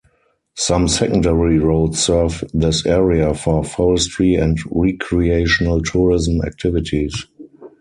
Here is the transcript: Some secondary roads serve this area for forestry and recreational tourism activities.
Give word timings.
Some 0.55 0.87
secondary 0.87 1.59
roads 1.59 1.99
serve 1.99 2.43
this 2.55 2.87
area 2.87 3.35
for 3.35 3.63
forestry 3.63 4.33
and 4.33 4.57
recreational 4.71 5.79
tourism 5.83 6.41
activities. 6.41 7.27